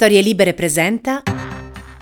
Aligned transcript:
Storie 0.00 0.20
Libere 0.20 0.54
presenta. 0.54 1.24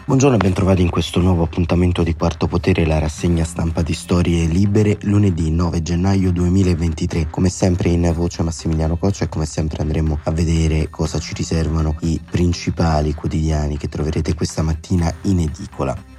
Buongiorno 0.05 0.35
e 0.37 0.39
bentrovati 0.39 0.83
in 0.83 0.91
questo 0.91 1.19
nuovo 1.19 1.45
appuntamento 1.45 2.03
di 2.03 2.15
Quarto 2.15 2.47
Potere, 2.47 2.85
la 2.85 2.99
rassegna 2.99 3.43
stampa 3.43 3.81
di 3.81 3.95
Storie 3.95 4.45
Libere, 4.45 4.99
lunedì 5.05 5.51
9 5.51 5.81
gennaio 5.81 6.31
2023. 6.31 7.29
Come 7.31 7.49
sempre 7.49 7.89
in 7.89 8.13
voce 8.15 8.43
Massimiliano 8.43 8.99
Coccia 8.99 9.25
e 9.25 9.29
come 9.31 9.47
sempre 9.47 9.81
andremo 9.81 10.21
a 10.25 10.31
vedere 10.31 10.91
cosa 10.91 11.19
ci 11.19 11.33
riservano 11.33 11.97
i 12.01 12.21
principali 12.23 13.15
quotidiani 13.15 13.79
che 13.79 13.89
troverete 13.89 14.35
questa 14.35 14.61
mattina 14.61 15.11
in 15.23 15.39
edicola. 15.39 16.16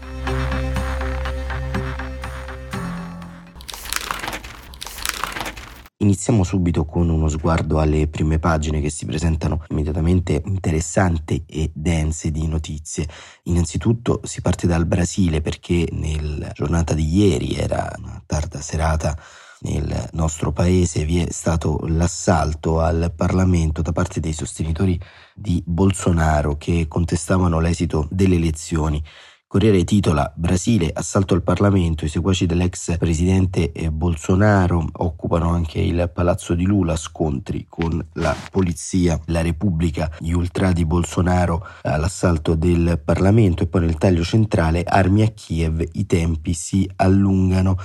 Iniziamo 5.99 6.43
subito 6.43 6.85
con 6.85 7.09
uno 7.09 7.27
sguardo 7.27 7.79
alle 7.79 8.07
prime 8.07 8.37
pagine 8.37 8.81
che 8.81 8.91
si 8.91 9.07
presentano 9.07 9.65
immediatamente 9.69 10.43
interessanti 10.45 11.43
e 11.47 11.71
dense 11.73 12.29
di 12.29 12.45
notizie. 12.45 13.07
Innanzitutto 13.43 14.21
si 14.23 14.41
parte 14.41 14.67
dal 14.67 14.85
Brasile 14.85 15.41
perché 15.41 15.87
nella 15.93 16.51
giornata 16.53 16.93
di 16.93 17.17
ieri 17.17 17.55
era 17.55 17.91
una 17.97 18.21
tarda 18.27 18.61
serata 18.61 19.17
nel 19.61 20.09
nostro 20.11 20.51
paese 20.51 21.03
vi 21.03 21.23
è 21.23 21.31
stato 21.31 21.79
l'assalto 21.87 22.79
al 22.79 23.11
Parlamento 23.15 23.81
da 23.81 23.91
parte 23.91 24.19
dei 24.19 24.33
sostenitori 24.33 24.99
di 25.33 25.63
Bolsonaro 25.65 26.57
che 26.57 26.85
contestavano 26.87 27.59
l'esito 27.59 28.07
delle 28.11 28.35
elezioni. 28.35 29.03
Corriere 29.49 29.85
titola 29.85 30.29
Brasile, 30.35 30.91
assalto 30.93 31.33
al 31.33 31.41
Parlamento, 31.41 32.03
i 32.03 32.09
seguaci 32.09 32.45
dell'ex 32.45 32.97
presidente 32.97 33.71
eh, 33.71 33.89
Bolsonaro 33.91 34.85
occupano 34.91 35.51
anche 35.51 35.79
il 35.79 36.11
palazzo 36.13 36.53
di 36.53 36.65
Lula, 36.65 36.97
scontri 36.97 37.65
con 37.69 38.05
la 38.15 38.35
polizia, 38.51 39.17
la 39.27 39.41
Repubblica, 39.41 40.11
gli 40.19 40.33
ultra 40.33 40.73
di 40.73 40.83
Bolsonaro 40.83 41.65
all'assalto 41.83 42.55
del 42.55 42.99
Parlamento 43.01 43.63
e 43.63 43.67
poi 43.67 43.85
nel 43.85 43.97
taglio 43.97 44.25
centrale 44.25 44.83
armi 44.83 45.21
a 45.21 45.29
Kiev, 45.29 45.81
i 45.93 46.05
tempi 46.05 46.53
si 46.53 46.85
allungano. 46.97 47.77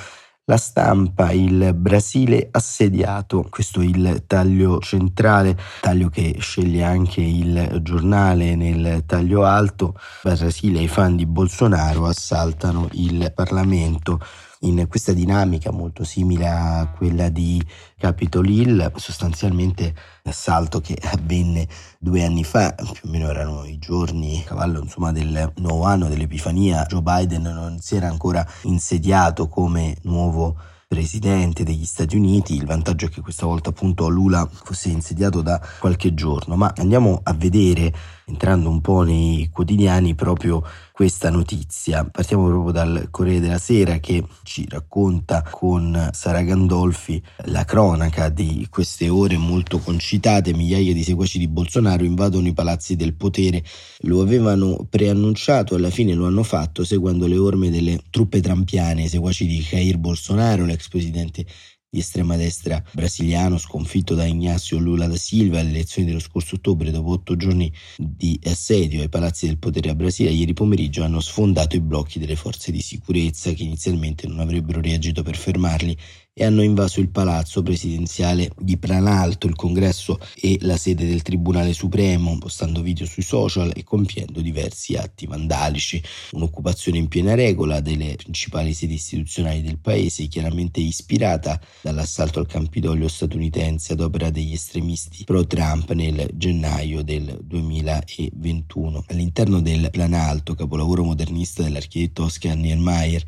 La 0.46 0.56
stampa, 0.56 1.30
il 1.30 1.72
Brasile 1.72 2.48
assediato, 2.50 3.46
questo 3.48 3.80
è 3.80 3.84
il 3.84 4.24
taglio 4.26 4.80
centrale, 4.80 5.56
taglio 5.80 6.08
che 6.08 6.34
sceglie 6.40 6.82
anche 6.82 7.20
il 7.20 7.78
giornale 7.80 8.56
nel 8.56 9.04
taglio 9.06 9.44
alto. 9.44 9.94
Brasile 10.20 10.80
i 10.80 10.88
fan 10.88 11.14
di 11.14 11.26
Bolsonaro 11.26 12.06
assaltano 12.06 12.88
il 12.94 13.30
Parlamento 13.32 14.18
in 14.62 14.86
questa 14.88 15.12
dinamica 15.12 15.70
molto 15.70 16.04
simile 16.04 16.48
a 16.48 16.92
quella 16.96 17.28
di 17.28 17.62
Capitol 17.98 18.48
Hill, 18.48 18.92
sostanzialmente 18.96 19.94
l'assalto 20.22 20.80
che 20.80 20.96
avvenne 21.02 21.66
due 21.98 22.24
anni 22.24 22.44
fa, 22.44 22.74
più 22.74 23.08
o 23.08 23.10
meno 23.10 23.28
erano 23.28 23.64
i 23.64 23.78
giorni 23.78 24.42
a 24.44 24.48
cavallo 24.48 24.80
insomma, 24.80 25.12
del 25.12 25.52
nuovo 25.56 25.84
anno 25.84 26.08
dell'Epifania, 26.08 26.86
Joe 26.86 27.02
Biden 27.02 27.42
non 27.42 27.80
si 27.80 27.96
era 27.96 28.08
ancora 28.08 28.46
insediato 28.62 29.48
come 29.48 29.96
nuovo 30.02 30.56
presidente 30.92 31.64
degli 31.64 31.86
Stati 31.86 32.16
Uniti, 32.16 32.54
il 32.54 32.66
vantaggio 32.66 33.06
è 33.06 33.08
che 33.08 33.22
questa 33.22 33.46
volta 33.46 33.70
appunto 33.70 34.10
Lula 34.10 34.46
fosse 34.46 34.90
insediato 34.90 35.40
da 35.40 35.58
qualche 35.78 36.12
giorno, 36.12 36.54
ma 36.54 36.70
andiamo 36.76 37.18
a 37.22 37.32
vedere 37.32 37.90
entrando 38.26 38.68
un 38.68 38.80
po' 38.82 39.02
nei 39.02 39.48
quotidiani 39.50 40.14
proprio 40.14 40.62
questa 40.92 41.30
notizia. 41.30 42.04
Partiamo 42.04 42.46
proprio 42.46 42.72
dal 42.72 43.08
Corriere 43.10 43.40
della 43.40 43.58
Sera 43.58 43.98
che 43.98 44.24
ci 44.42 44.66
racconta 44.68 45.42
con 45.50 46.10
Sara 46.12 46.42
Gandolfi 46.42 47.22
la 47.46 47.64
cronaca 47.64 48.28
di 48.28 48.66
queste 48.70 49.08
ore 49.08 49.36
molto 49.36 49.78
concitate. 49.78 50.54
Migliaia 50.54 50.92
di 50.92 51.02
seguaci 51.02 51.38
di 51.38 51.48
Bolsonaro 51.48 52.04
invadono 52.04 52.46
i 52.46 52.52
palazzi 52.52 52.96
del 52.96 53.14
potere. 53.14 53.64
Lo 54.00 54.20
avevano 54.20 54.86
preannunciato, 54.88 55.74
alla 55.74 55.90
fine 55.90 56.14
lo 56.14 56.26
hanno 56.26 56.42
fatto 56.42 56.84
seguendo 56.84 57.26
le 57.26 57.38
orme 57.38 57.70
delle 57.70 58.00
truppe 58.10 58.40
trampiane, 58.40 59.04
i 59.04 59.08
seguaci 59.08 59.46
di 59.46 59.58
Jair 59.58 59.98
Bolsonaro, 59.98 60.64
l'ex 60.82 60.88
presidente 60.88 61.46
di 61.88 61.98
estrema 61.98 62.36
destra 62.36 62.82
brasiliano 62.92 63.58
sconfitto 63.58 64.14
da 64.14 64.24
Ignacio 64.24 64.78
Lula 64.78 65.06
da 65.06 65.16
Silva 65.16 65.60
alle 65.60 65.68
elezioni 65.68 66.08
dello 66.08 66.20
scorso 66.20 66.54
ottobre 66.54 66.90
dopo 66.90 67.10
otto 67.10 67.36
giorni 67.36 67.70
di 67.98 68.40
assedio. 68.44 69.02
Ai 69.02 69.10
palazzi 69.10 69.46
del 69.46 69.58
potere 69.58 69.90
a 69.90 69.94
Brasile 69.94 70.30
ieri 70.30 70.54
pomeriggio 70.54 71.04
hanno 71.04 71.20
sfondato 71.20 71.76
i 71.76 71.80
blocchi 71.80 72.18
delle 72.18 72.34
forze 72.34 72.72
di 72.72 72.80
sicurezza 72.80 73.52
che 73.52 73.62
inizialmente 73.62 74.26
non 74.26 74.40
avrebbero 74.40 74.80
reagito 74.80 75.22
per 75.22 75.36
fermarli 75.36 75.94
e 76.34 76.44
hanno 76.44 76.62
invaso 76.62 77.00
il 77.00 77.10
palazzo 77.10 77.62
presidenziale 77.62 78.50
di 78.58 78.78
Planalto, 78.78 79.46
il 79.46 79.54
congresso 79.54 80.18
e 80.34 80.56
la 80.62 80.78
sede 80.78 81.06
del 81.06 81.20
Tribunale 81.20 81.74
Supremo, 81.74 82.38
postando 82.38 82.80
video 82.80 83.04
sui 83.04 83.22
social 83.22 83.70
e 83.74 83.84
compiendo 83.84 84.40
diversi 84.40 84.94
atti 84.94 85.26
vandalici. 85.26 86.02
Un'occupazione 86.32 86.96
in 86.96 87.08
piena 87.08 87.34
regola 87.34 87.80
delle 87.80 88.14
principali 88.16 88.72
sedi 88.72 88.94
istituzionali 88.94 89.60
del 89.60 89.78
paese, 89.78 90.26
chiaramente 90.26 90.80
ispirata 90.80 91.60
dall'assalto 91.82 92.38
al 92.38 92.46
Campidoglio 92.46 93.08
statunitense 93.08 93.92
ad 93.92 94.00
opera 94.00 94.30
degli 94.30 94.54
estremisti 94.54 95.24
pro-Trump 95.24 95.92
nel 95.92 96.30
gennaio 96.32 97.02
del 97.02 97.40
2021. 97.42 99.04
All'interno 99.08 99.60
del 99.60 99.90
Planalto, 99.90 100.54
capolavoro 100.54 101.04
modernista 101.04 101.62
dell'architetto 101.62 102.24
Oscar 102.24 102.56
Niemeyer, 102.56 103.22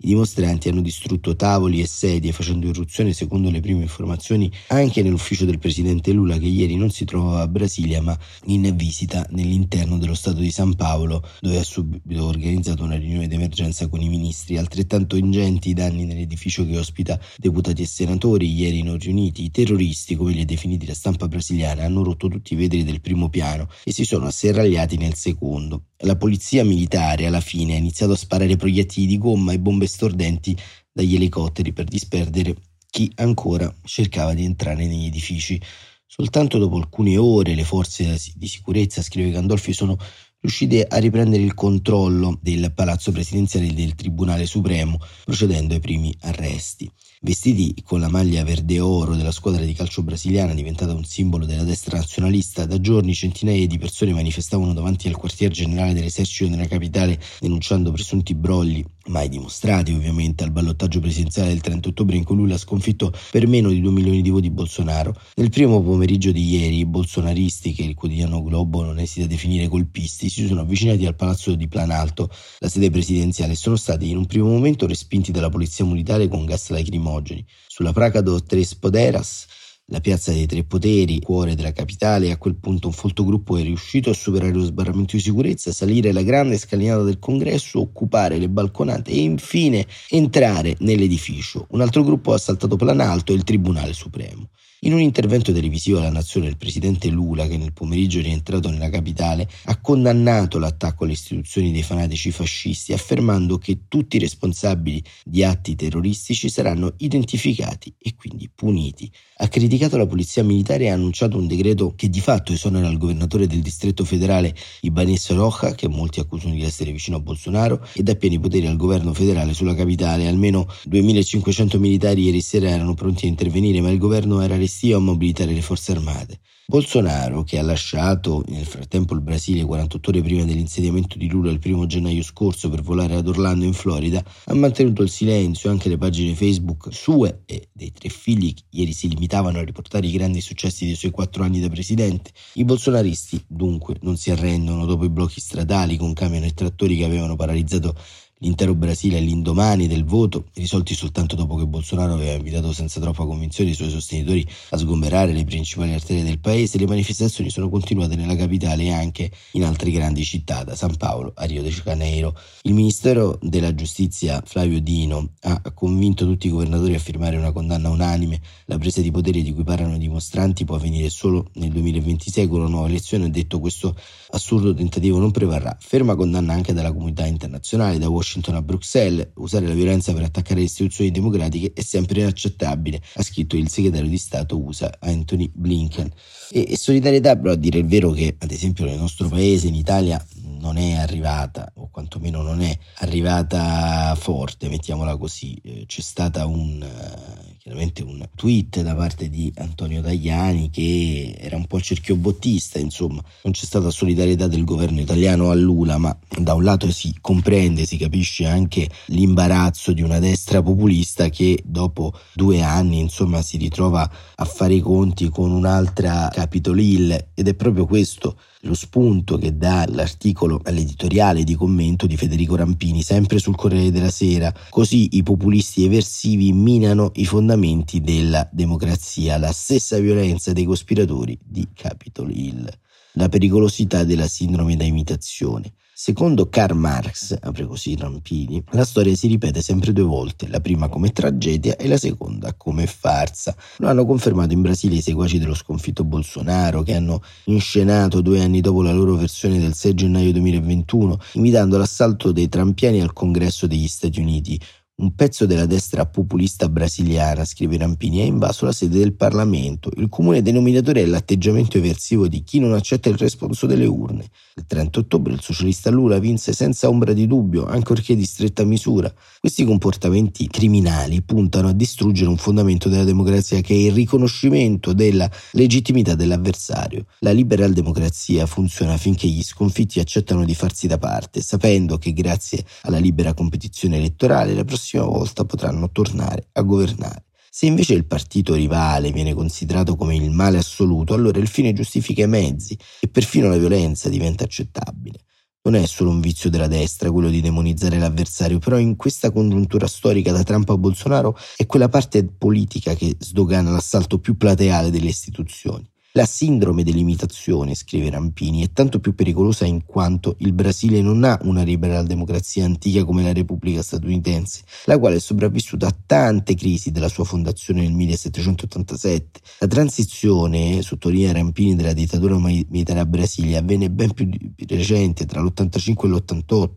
i 0.00 0.06
dimostranti 0.08 0.68
hanno 0.68 0.80
distrutto 0.80 1.34
tavoli 1.34 1.80
e 1.80 1.86
sedie 1.86 2.32
facendo 2.32 2.68
irruzione 2.68 3.12
secondo 3.12 3.50
le 3.50 3.60
prime 3.60 3.82
informazioni 3.82 4.50
anche 4.68 5.02
nell'ufficio 5.02 5.44
del 5.44 5.58
presidente 5.58 6.12
Lula 6.12 6.38
che 6.38 6.46
ieri 6.46 6.76
non 6.76 6.90
si 6.90 7.04
trovava 7.04 7.40
a 7.40 7.48
Brasilia 7.48 8.00
ma 8.00 8.16
in 8.46 8.76
visita 8.76 9.26
nell'interno 9.30 9.98
dello 9.98 10.14
Stato 10.14 10.38
di 10.38 10.50
San 10.50 10.74
Paolo 10.74 11.26
dove 11.40 11.58
ha 11.58 11.64
subito 11.64 12.24
organizzato 12.24 12.84
una 12.84 12.96
riunione 12.96 13.26
d'emergenza 13.26 13.88
con 13.88 14.00
i 14.00 14.08
ministri. 14.08 14.56
Altrettanto 14.56 15.16
ingenti 15.16 15.70
i 15.70 15.74
danni 15.74 16.04
nell'edificio 16.04 16.64
che 16.64 16.78
ospita 16.78 17.18
deputati 17.36 17.82
e 17.82 17.86
senatori 17.86 18.52
ieri 18.52 18.82
non 18.82 18.98
riuniti. 18.98 19.44
I 19.44 19.50
terroristi, 19.50 20.14
come 20.14 20.32
li 20.32 20.40
ha 20.40 20.44
definiti 20.44 20.86
la 20.86 20.94
stampa 20.94 21.28
brasiliana, 21.28 21.84
hanno 21.84 22.04
rotto 22.04 22.28
tutti 22.28 22.54
i 22.54 22.56
vetri 22.56 22.84
del 22.84 23.00
primo 23.00 23.28
piano 23.28 23.68
e 23.84 23.92
si 23.92 24.04
sono 24.04 24.26
asserragliati 24.26 24.96
nel 24.96 25.14
secondo. 25.14 25.84
La 26.02 26.16
polizia 26.16 26.64
militare 26.64 27.26
alla 27.26 27.40
fine 27.40 27.74
ha 27.74 27.78
iniziato 27.78 28.12
a 28.12 28.16
sparare 28.16 28.54
proiettili 28.54 29.06
di 29.06 29.18
gomma 29.18 29.52
e 29.52 29.58
bombe 29.58 29.87
stordenti 29.88 30.56
dagli 30.92 31.16
elicotteri 31.16 31.72
per 31.72 31.84
disperdere 31.84 32.54
chi 32.90 33.10
ancora 33.16 33.72
cercava 33.84 34.34
di 34.34 34.44
entrare 34.44 34.86
negli 34.86 35.06
edifici. 35.06 35.60
Soltanto 36.06 36.58
dopo 36.58 36.76
alcune 36.76 37.16
ore 37.16 37.54
le 37.54 37.64
forze 37.64 38.18
di 38.34 38.46
sicurezza, 38.46 39.02
scrive 39.02 39.30
Gandolfi, 39.30 39.72
sono 39.72 39.96
riuscite 40.40 40.86
a 40.86 40.98
riprendere 40.98 41.42
il 41.42 41.54
controllo 41.54 42.38
del 42.40 42.72
palazzo 42.72 43.10
presidenziale 43.10 43.72
del 43.74 43.94
Tribunale 43.94 44.46
Supremo, 44.46 44.98
procedendo 45.24 45.74
ai 45.74 45.80
primi 45.80 46.14
arresti. 46.20 46.90
Vestiti 47.20 47.82
con 47.82 47.98
la 47.98 48.08
maglia 48.08 48.44
verde 48.44 48.74
e 48.74 48.80
oro 48.80 49.16
della 49.16 49.32
squadra 49.32 49.64
di 49.64 49.72
calcio 49.72 50.02
brasiliana, 50.02 50.54
diventata 50.54 50.92
un 50.94 51.04
simbolo 51.04 51.44
della 51.44 51.64
destra 51.64 51.98
nazionalista, 51.98 52.64
da 52.64 52.80
giorni 52.80 53.14
centinaia 53.14 53.66
di 53.66 53.78
persone 53.78 54.12
manifestavano 54.12 54.72
davanti 54.72 55.08
al 55.08 55.16
quartier 55.16 55.50
generale 55.50 55.94
dell'esercito 55.94 56.48
nella 56.48 56.68
capitale 56.68 57.20
denunciando 57.40 57.90
presunti 57.90 58.34
brogli, 58.34 58.84
mai 59.08 59.28
dimostrati 59.28 59.92
ovviamente, 59.92 60.44
al 60.44 60.50
ballottaggio 60.50 61.00
presidenziale 61.00 61.48
del 61.48 61.60
30 61.60 61.88
ottobre 61.88 62.16
in 62.16 62.24
cui 62.24 62.36
lui 62.36 62.52
ha 62.52 62.58
sconfitto 62.58 63.12
per 63.30 63.46
meno 63.46 63.68
di 63.70 63.80
2 63.80 63.90
milioni 63.90 64.22
di 64.22 64.30
voti 64.30 64.50
Bolsonaro. 64.50 65.14
Nel 65.34 65.50
primo 65.50 65.82
pomeriggio 65.82 66.30
di 66.32 66.48
ieri, 66.48 66.78
i 66.78 66.86
bolsonaristi, 66.86 67.72
che 67.72 67.82
il 67.82 67.94
quotidiano 67.94 68.42
Globo 68.42 68.82
non 68.82 68.98
esita 68.98 69.24
a 69.24 69.28
definire 69.28 69.68
colpisti, 69.68 70.28
si 70.28 70.46
sono 70.46 70.60
avvicinati 70.60 71.06
al 71.06 71.16
palazzo 71.16 71.54
di 71.54 71.68
Planalto, 71.68 72.30
la 72.58 72.68
sede 72.68 72.90
presidenziale, 72.90 73.52
e 73.52 73.56
sono 73.56 73.76
stati 73.76 74.10
in 74.10 74.16
un 74.16 74.26
primo 74.26 74.48
momento 74.48 74.86
respinti 74.86 75.32
dalla 75.32 75.48
polizia 75.48 75.84
militare 75.84 76.28
con 76.28 76.44
gas 76.44 76.68
lacrimogeni. 76.68 77.44
Sulla 77.66 77.92
Praca 77.92 78.20
do 78.20 78.42
Tres 78.42 78.74
Poderas, 78.74 79.46
la 79.90 80.00
piazza 80.00 80.32
dei 80.32 80.46
Tre 80.46 80.64
Poteri, 80.64 81.18
cuore 81.18 81.54
della 81.54 81.72
capitale, 81.72 82.30
a 82.30 82.36
quel 82.36 82.56
punto 82.56 82.88
un 82.88 82.92
folto 82.92 83.24
gruppo 83.24 83.56
è 83.56 83.62
riuscito 83.62 84.10
a 84.10 84.14
superare 84.14 84.52
lo 84.52 84.64
sbarramento 84.64 85.16
di 85.16 85.22
sicurezza, 85.22 85.72
salire 85.72 86.12
la 86.12 86.22
grande 86.22 86.58
scalinata 86.58 87.02
del 87.02 87.18
congresso, 87.18 87.80
occupare 87.80 88.36
le 88.36 88.50
balconate 88.50 89.12
e 89.12 89.20
infine 89.20 89.86
entrare 90.10 90.76
nell'edificio. 90.80 91.66
Un 91.70 91.80
altro 91.80 92.02
gruppo 92.02 92.32
ha 92.32 92.34
assaltato 92.34 92.76
Planalto 92.76 93.32
e 93.32 93.36
il 93.36 93.44
Tribunale 93.44 93.94
Supremo. 93.94 94.50
In 94.82 94.92
un 94.92 95.00
intervento 95.00 95.52
televisivo 95.52 95.98
alla 95.98 96.08
nazione, 96.08 96.46
il 96.46 96.56
presidente 96.56 97.08
Lula, 97.08 97.48
che 97.48 97.56
nel 97.56 97.72
pomeriggio 97.72 98.20
è 98.20 98.22
rientrato 98.22 98.70
nella 98.70 98.88
capitale, 98.88 99.48
ha 99.64 99.80
condannato 99.80 100.60
l'attacco 100.60 101.02
alle 101.02 101.14
istituzioni 101.14 101.72
dei 101.72 101.82
fanatici 101.82 102.30
fascisti, 102.30 102.92
affermando 102.92 103.58
che 103.58 103.80
tutti 103.88 104.14
i 104.14 104.20
responsabili 104.20 105.02
di 105.24 105.42
atti 105.42 105.74
terroristici 105.74 106.48
saranno 106.48 106.94
identificati 106.98 107.92
e 107.98 108.14
quindi 108.14 108.48
puniti. 108.54 109.10
Ha 109.38 109.48
criticato 109.48 109.96
la 109.96 110.06
polizia 110.06 110.44
militare 110.44 110.84
e 110.84 110.90
ha 110.90 110.94
annunciato 110.94 111.36
un 111.38 111.48
decreto 111.48 111.94
che 111.96 112.08
di 112.08 112.20
fatto 112.20 112.52
esonera 112.52 112.88
il 112.88 112.98
governatore 112.98 113.48
del 113.48 113.60
distretto 113.60 114.04
federale 114.04 114.54
Ibanez 114.82 115.30
Roja, 115.30 115.74
che 115.74 115.88
molti 115.88 116.20
accusano 116.20 116.54
di 116.54 116.62
essere 116.62 116.92
vicino 116.92 117.16
a 117.16 117.20
Bolsonaro, 117.20 117.84
e 117.94 118.04
dà 118.04 118.14
pieni 118.14 118.38
poteri 118.38 118.68
al 118.68 118.76
governo 118.76 119.12
federale 119.12 119.54
sulla 119.54 119.74
capitale. 119.74 120.28
Almeno 120.28 120.68
2500 120.84 121.80
militari 121.80 122.22
ieri 122.22 122.40
sera 122.40 122.68
erano 122.68 122.94
pronti 122.94 123.26
a 123.26 123.28
intervenire, 123.28 123.80
ma 123.80 123.90
il 123.90 123.98
governo 123.98 124.40
era 124.40 124.56
carestia 124.68 124.96
o 124.96 125.00
mobilitare 125.00 125.52
le 125.52 125.62
forze 125.62 125.92
armate. 125.92 126.40
Bolsonaro, 126.66 127.44
che 127.44 127.58
ha 127.58 127.62
lasciato 127.62 128.44
nel 128.48 128.66
frattempo 128.66 129.14
il 129.14 129.22
Brasile 129.22 129.64
48 129.64 130.10
ore 130.10 130.20
prima 130.20 130.44
dell'insediamento 130.44 131.16
di 131.16 131.26
Lula 131.26 131.50
il 131.50 131.58
primo 131.58 131.86
gennaio 131.86 132.22
scorso 132.22 132.68
per 132.68 132.82
volare 132.82 133.14
ad 133.14 133.26
Orlando 133.26 133.64
in 133.64 133.72
Florida, 133.72 134.22
ha 134.44 134.54
mantenuto 134.54 135.02
il 135.02 135.08
silenzio, 135.08 135.70
anche 135.70 135.88
le 135.88 135.96
pagine 135.96 136.34
Facebook 136.34 136.88
sue 136.90 137.44
e 137.46 137.70
dei 137.72 137.90
tre 137.90 138.10
figli 138.10 138.52
che 138.52 138.64
ieri 138.68 138.92
si 138.92 139.08
limitavano 139.08 139.58
a 139.58 139.64
riportare 139.64 140.06
i 140.06 140.12
grandi 140.12 140.42
successi 140.42 140.84
dei 140.84 140.94
suoi 140.94 141.10
quattro 141.10 141.42
anni 141.42 141.58
da 141.58 141.70
presidente. 141.70 142.32
I 142.54 142.64
bolsonaristi 142.64 143.42
dunque 143.46 143.96
non 144.02 144.18
si 144.18 144.30
arrendono 144.30 144.84
dopo 144.84 145.06
i 145.06 145.10
blocchi 145.10 145.40
stradali 145.40 145.96
con 145.96 146.12
camion 146.12 146.44
e 146.44 146.52
trattori 146.52 146.98
che 146.98 147.04
avevano 147.06 147.34
paralizzato 147.34 147.96
L'intero 148.40 148.74
Brasile 148.74 149.18
all'indomani 149.18 149.88
del 149.88 150.04
voto, 150.04 150.44
risolti 150.54 150.94
soltanto 150.94 151.34
dopo 151.34 151.56
che 151.56 151.66
Bolsonaro 151.66 152.14
aveva 152.14 152.34
invitato 152.34 152.72
senza 152.72 153.00
troppa 153.00 153.24
convinzione 153.24 153.70
i 153.70 153.74
suoi 153.74 153.90
sostenitori 153.90 154.46
a 154.70 154.76
sgomberare 154.76 155.32
le 155.32 155.44
principali 155.44 155.92
arterie 155.92 156.22
del 156.22 156.38
paese, 156.38 156.78
le 156.78 156.86
manifestazioni 156.86 157.50
sono 157.50 157.68
continuate 157.68 158.14
nella 158.14 158.36
capitale 158.36 158.84
e 158.84 158.92
anche 158.92 159.28
in 159.52 159.64
altre 159.64 159.90
grandi 159.90 160.22
città, 160.22 160.62
da 160.62 160.76
San 160.76 160.94
Paolo 160.96 161.32
a 161.34 161.46
Rio 161.46 161.62
de 161.62 161.70
Janeiro. 161.70 162.36
Il 162.62 162.74
Ministero 162.74 163.40
della 163.42 163.74
Giustizia 163.74 164.40
Flavio 164.46 164.80
Dino 164.80 165.30
ha 165.40 165.60
convinto 165.74 166.24
tutti 166.24 166.46
i 166.46 166.50
governatori 166.50 166.94
a 166.94 167.00
firmare 167.00 167.36
una 167.36 167.50
condanna 167.50 167.88
unanime. 167.88 168.40
La 168.66 168.78
presa 168.78 169.00
di 169.00 169.10
potere 169.10 169.42
di 169.42 169.52
cui 169.52 169.64
parlano 169.64 169.96
i 169.96 169.98
dimostranti 169.98 170.64
può 170.64 170.76
avvenire 170.76 171.10
solo 171.10 171.50
nel 171.54 171.70
2026 171.70 172.46
con 172.46 172.60
una 172.60 172.68
nuova 172.68 172.86
elezione. 172.86 173.24
Ha 173.24 173.30
detto 173.30 173.58
questo 173.58 173.96
assurdo 174.30 174.72
tentativo 174.72 175.18
non 175.18 175.32
prevarrà. 175.32 175.76
Ferma 175.80 176.14
condanna 176.14 176.52
anche 176.52 176.72
dalla 176.72 176.92
comunità 176.92 177.26
internazionale, 177.26 177.98
da 177.98 178.08
Washington 178.08 178.26
Washington 178.28 178.56
a 178.56 178.62
Bruxelles, 178.62 179.30
usare 179.36 179.66
la 179.66 179.72
violenza 179.72 180.12
per 180.12 180.22
attaccare 180.22 180.60
le 180.60 180.66
istituzioni 180.66 181.10
democratiche 181.10 181.72
è 181.74 181.80
sempre 181.80 182.20
inaccettabile, 182.20 183.00
ha 183.14 183.22
scritto 183.22 183.56
il 183.56 183.70
segretario 183.70 184.08
di 184.08 184.18
Stato 184.18 184.58
USA 184.58 184.94
Anthony 185.00 185.50
Blinken. 185.52 186.10
E, 186.50 186.66
e 186.68 186.76
solidarietà 186.76 187.36
però 187.36 187.52
a 187.52 187.56
dire 187.56 187.78
il 187.78 187.86
vero 187.86 188.10
che 188.10 188.36
ad 188.38 188.50
esempio 188.50 188.84
nel 188.84 188.98
nostro 188.98 189.28
paese, 189.28 189.68
in 189.68 189.74
Italia, 189.74 190.22
non 190.60 190.76
è 190.76 190.94
arrivata, 190.94 191.72
o 191.76 191.88
quantomeno 191.90 192.42
non 192.42 192.60
è 192.60 192.76
arrivata 192.96 194.14
forte, 194.14 194.68
mettiamola 194.68 195.16
così. 195.16 195.58
Eh, 195.62 195.84
c'è 195.86 196.02
stata 196.02 196.44
un, 196.44 196.82
eh, 196.82 197.47
chiaramente 197.58 198.04
un 198.04 198.24
tweet 198.36 198.82
da 198.82 198.94
parte 198.94 199.28
di 199.28 199.52
Antonio 199.56 200.00
Tajani 200.00 200.70
che 200.70 201.34
era 201.38 201.56
un 201.56 201.66
po' 201.66 201.78
il 201.78 201.82
cerchio 201.82 202.14
bottista, 202.14 202.78
insomma, 202.78 203.22
non 203.42 203.52
c'è 203.52 203.64
stata 203.64 203.90
solidarietà 203.90 204.46
del 204.46 204.64
governo 204.64 205.00
italiano 205.00 205.50
a 205.50 205.54
Lula, 205.54 205.98
ma 205.98 206.16
da 206.38 206.54
un 206.54 206.62
lato 206.62 206.90
si 206.92 207.14
comprende, 207.20 207.84
si 207.84 207.96
capisce 207.96 208.46
anche 208.46 208.88
l'imbarazzo 209.06 209.92
di 209.92 210.02
una 210.02 210.20
destra 210.20 210.62
populista 210.62 211.28
che 211.30 211.60
dopo 211.64 212.12
due 212.32 212.62
anni, 212.62 213.00
insomma, 213.00 213.42
si 213.42 213.56
ritrova 213.56 214.08
a 214.36 214.44
fare 214.44 214.74
i 214.74 214.80
conti 214.80 215.28
con 215.28 215.50
un'altra 215.50 216.30
Capitol 216.32 216.78
Hill 216.78 217.30
ed 217.34 217.48
è 217.48 217.54
proprio 217.54 217.86
questo 217.86 218.36
lo 218.62 218.74
spunto 218.74 219.38
che 219.38 219.56
dà 219.56 219.86
l'articolo 219.88 220.60
all'editoriale 220.64 221.44
di 221.44 221.54
commento 221.54 222.06
di 222.06 222.16
Federico 222.16 222.56
Rampini, 222.56 223.02
sempre 223.02 223.38
sul 223.38 223.54
Corriere 223.54 223.92
della 223.92 224.10
Sera. 224.10 224.52
Così 224.70 225.16
i 225.16 225.22
populisti 225.22 225.84
eversivi 225.84 226.52
minano 226.52 227.12
i 227.14 227.24
fondamenti 227.24 228.00
della 228.00 228.48
democrazia, 228.50 229.38
la 229.38 229.52
stessa 229.52 229.98
violenza 229.98 230.52
dei 230.52 230.64
cospiratori 230.64 231.38
di 231.42 231.68
Capitol 231.72 232.30
Hill. 232.32 232.68
La 233.12 233.28
pericolosità 233.28 234.04
della 234.04 234.26
sindrome 234.26 234.76
da 234.76 234.84
imitazione. 234.84 235.74
Secondo 236.00 236.48
Karl 236.48 236.76
Marx, 236.76 237.36
apre 237.40 237.66
così 237.66 237.96
Rampini, 237.96 238.62
la 238.70 238.84
storia 238.84 239.16
si 239.16 239.26
ripete 239.26 239.60
sempre 239.60 239.92
due 239.92 240.04
volte, 240.04 240.46
la 240.46 240.60
prima 240.60 240.86
come 240.86 241.10
tragedia 241.10 241.74
e 241.74 241.88
la 241.88 241.96
seconda 241.96 242.54
come 242.54 242.86
farsa. 242.86 243.56
Lo 243.78 243.88
hanno 243.88 244.06
confermato 244.06 244.52
in 244.52 244.62
Brasile 244.62 244.94
i 244.94 245.00
seguaci 245.00 245.40
dello 245.40 245.56
sconfitto 245.56 246.04
Bolsonaro, 246.04 246.82
che 246.82 246.94
hanno 246.94 247.20
inscenato 247.46 248.20
due 248.20 248.40
anni 248.40 248.60
dopo 248.60 248.80
la 248.80 248.92
loro 248.92 249.16
versione 249.16 249.58
del 249.58 249.74
6 249.74 249.94
gennaio 249.94 250.30
2021, 250.30 251.18
imitando 251.32 251.76
l'assalto 251.76 252.30
dei 252.30 252.48
trampiani 252.48 253.00
al 253.00 253.12
congresso 253.12 253.66
degli 253.66 253.88
Stati 253.88 254.20
Uniti, 254.20 254.56
un 255.00 255.14
pezzo 255.14 255.46
della 255.46 255.66
destra 255.66 256.06
populista 256.06 256.68
brasiliana, 256.68 257.44
scrive 257.44 257.76
Rampini, 257.76 258.20
ha 258.20 258.24
invaso 258.24 258.64
la 258.64 258.72
sede 258.72 258.98
del 258.98 259.12
Parlamento. 259.12 259.90
Il 259.96 260.08
comune 260.08 260.42
denominatore 260.42 261.02
è 261.02 261.06
l'atteggiamento 261.06 261.78
eversivo 261.78 262.26
di 262.26 262.42
chi 262.42 262.58
non 262.58 262.72
accetta 262.72 263.08
il 263.08 263.16
responso 263.16 263.66
delle 263.66 263.86
urne. 263.86 264.26
Il 264.56 264.64
30 264.66 264.98
ottobre 264.98 265.34
il 265.34 265.40
socialista 265.40 265.90
Lula 265.90 266.18
vinse 266.18 266.52
senza 266.52 266.88
ombra 266.88 267.12
di 267.12 267.28
dubbio, 267.28 267.66
ancorché 267.66 268.16
di 268.16 268.24
stretta 268.24 268.64
misura. 268.64 269.12
Questi 269.38 269.64
comportamenti 269.64 270.48
criminali 270.48 271.22
puntano 271.22 271.68
a 271.68 271.72
distruggere 271.72 272.28
un 272.28 272.36
fondamento 272.36 272.88
della 272.88 273.04
democrazia 273.04 273.60
che 273.60 273.74
è 273.74 273.76
il 273.76 273.92
riconoscimento 273.92 274.92
della 274.92 275.30
legittimità 275.52 276.16
dell'avversario. 276.16 277.06
La 277.20 277.30
liberal 277.30 277.72
democrazia 277.72 278.46
funziona 278.46 278.96
finché 278.96 279.28
gli 279.28 279.44
sconfitti 279.44 280.00
accettano 280.00 280.44
di 280.44 280.56
farsi 280.56 280.88
da 280.88 280.98
parte, 280.98 281.40
sapendo 281.40 281.98
che 281.98 282.12
grazie 282.12 282.64
alla 282.82 282.98
libera 282.98 283.32
competizione 283.32 283.98
elettorale 283.98 284.54
la 284.54 284.64
prossima 284.64 284.86
prossima 284.88 285.04
volta 285.04 285.44
potranno 285.44 285.90
tornare 285.90 286.48
a 286.52 286.62
governare. 286.62 287.24
Se 287.50 287.66
invece 287.66 287.92
il 287.92 288.06
partito 288.06 288.54
rivale 288.54 289.10
viene 289.10 289.34
considerato 289.34 289.96
come 289.96 290.16
il 290.16 290.30
male 290.30 290.58
assoluto, 290.58 291.12
allora 291.12 291.38
il 291.38 291.48
fine 291.48 291.72
giustifica 291.72 292.22
i 292.22 292.28
mezzi 292.28 292.78
e 293.00 293.08
perfino 293.08 293.48
la 293.48 293.58
violenza 293.58 294.08
diventa 294.08 294.44
accettabile. 294.44 295.24
Non 295.62 295.74
è 295.74 295.84
solo 295.86 296.10
un 296.10 296.20
vizio 296.20 296.48
della 296.48 296.68
destra 296.68 297.10
quello 297.10 297.28
di 297.28 297.40
demonizzare 297.40 297.98
l'avversario, 297.98 298.58
però 298.58 298.78
in 298.78 298.96
questa 298.96 299.30
congiuntura 299.30 299.86
storica 299.86 300.32
da 300.32 300.44
Trump 300.44 300.70
a 300.70 300.78
Bolsonaro 300.78 301.36
è 301.56 301.66
quella 301.66 301.88
parte 301.88 302.24
politica 302.24 302.94
che 302.94 303.16
sdogana 303.18 303.70
l'assalto 303.70 304.18
più 304.20 304.36
plateale 304.36 304.90
delle 304.90 305.08
istituzioni. 305.08 305.86
La 306.18 306.26
sindrome 306.26 306.82
dell'imitazione, 306.82 307.76
scrive 307.76 308.10
Rampini, 308.10 308.64
è 308.64 308.72
tanto 308.72 308.98
più 308.98 309.14
pericolosa 309.14 309.66
in 309.66 309.84
quanto 309.84 310.34
il 310.38 310.52
Brasile 310.52 311.00
non 311.00 311.22
ha 311.22 311.38
una 311.42 311.62
liberal 311.62 312.08
democrazia 312.08 312.64
antica 312.64 313.04
come 313.04 313.22
la 313.22 313.32
Repubblica 313.32 313.82
statunitense, 313.82 314.62
la 314.86 314.98
quale 314.98 315.14
è 315.14 315.20
sopravvissuta 315.20 315.86
a 315.86 315.96
tante 316.06 316.56
crisi 316.56 316.90
della 316.90 317.06
sua 317.06 317.22
fondazione 317.22 317.82
nel 317.82 317.92
1787. 317.92 319.40
La 319.60 319.68
transizione, 319.68 320.82
sottolinea 320.82 321.30
Rampini, 321.30 321.76
della 321.76 321.92
dittatura 321.92 322.36
militare 322.36 322.98
a 322.98 323.06
Brasile 323.06 323.56
avvenne 323.56 323.88
ben 323.88 324.12
più 324.12 324.28
recente, 324.66 325.24
tra 325.24 325.40
l'85 325.40 326.04
e 326.04 326.08
l'88. 326.08 326.68